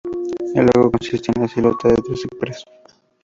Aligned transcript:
El 0.55 0.65
logo 0.65 0.89
consistía 0.89 1.31
en 1.35 1.43
la 1.43 1.47
silueta 1.47 1.89
de 1.89 1.97
tres 2.01 2.21
cipreses. 2.23 2.65